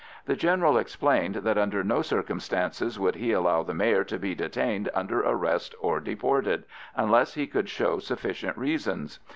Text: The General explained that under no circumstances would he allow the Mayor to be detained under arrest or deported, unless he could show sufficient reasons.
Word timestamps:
The 0.25 0.35
General 0.35 0.79
explained 0.79 1.35
that 1.35 1.59
under 1.59 1.83
no 1.83 2.01
circumstances 2.01 2.99
would 2.99 3.17
he 3.17 3.33
allow 3.33 3.61
the 3.61 3.75
Mayor 3.75 4.03
to 4.05 4.17
be 4.17 4.33
detained 4.33 4.89
under 4.95 5.21
arrest 5.21 5.75
or 5.79 5.99
deported, 5.99 6.63
unless 6.95 7.35
he 7.35 7.45
could 7.45 7.69
show 7.69 7.99
sufficient 7.99 8.57
reasons. 8.57 9.19